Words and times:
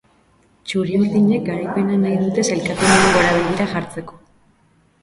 Txuriurdinek 0.69 1.45
garaipena 1.49 1.99
nahi 2.07 2.17
dute 2.25 2.47
sailkapenean 2.51 3.07
gora 3.19 3.31
begira 3.39 3.71
jartzeko. 3.77 4.21